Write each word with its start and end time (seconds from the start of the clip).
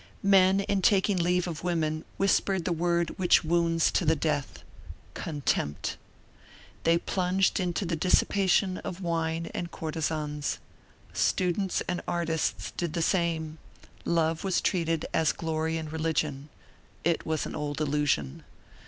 Men 0.23 0.61
in 0.61 0.81
taking 0.81 1.17
leave 1.19 1.47
of 1.47 1.63
women 1.63 2.05
whispered 2.17 2.65
the 2.65 2.71
word 2.73 3.11
which 3.19 3.43
wounds 3.43 3.91
to 3.91 4.03
the 4.03 4.15
death: 4.15 4.63
contempt. 5.13 5.95
They 6.85 6.97
plunged 6.97 7.59
into 7.59 7.85
the 7.85 7.95
dissipation 7.95 8.79
of 8.79 9.03
wine 9.03 9.51
and 9.53 9.69
courtesans. 9.69 10.57
Students 11.13 11.83
and 11.87 12.01
artists 12.07 12.71
did 12.75 12.93
the 12.93 13.03
same; 13.03 13.59
love 14.03 14.43
was 14.43 14.59
treated 14.59 15.05
as 15.13 15.31
glory 15.31 15.77
and 15.77 15.93
religion: 15.93 16.49
it 17.03 17.23
was 17.27 17.45
an 17.45 17.53
old 17.55 17.79
illusion. 17.79 18.41